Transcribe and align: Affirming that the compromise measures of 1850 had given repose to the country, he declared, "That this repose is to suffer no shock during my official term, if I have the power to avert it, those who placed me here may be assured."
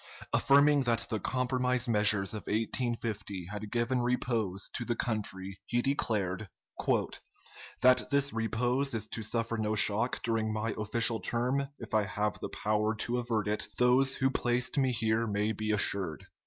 Affirming 0.33 0.81
that 0.85 1.05
the 1.11 1.19
compromise 1.19 1.87
measures 1.87 2.33
of 2.33 2.47
1850 2.47 3.45
had 3.51 3.71
given 3.71 4.01
repose 4.01 4.67
to 4.73 4.83
the 4.83 4.95
country, 4.95 5.59
he 5.67 5.83
declared, 5.83 6.49
"That 7.83 8.09
this 8.09 8.33
repose 8.33 8.95
is 8.95 9.05
to 9.09 9.21
suffer 9.21 9.57
no 9.59 9.75
shock 9.75 10.23
during 10.23 10.51
my 10.51 10.73
official 10.75 11.19
term, 11.19 11.67
if 11.77 11.93
I 11.93 12.05
have 12.05 12.39
the 12.39 12.49
power 12.49 12.95
to 12.95 13.19
avert 13.19 13.47
it, 13.47 13.67
those 13.77 14.15
who 14.15 14.31
placed 14.31 14.75
me 14.75 14.91
here 14.91 15.27
may 15.27 15.51
be 15.51 15.69
assured." 15.71 16.25